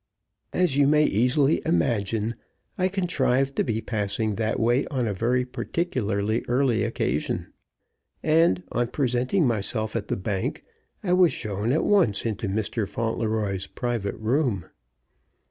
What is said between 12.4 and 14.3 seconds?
Mr. Fauntleroy's private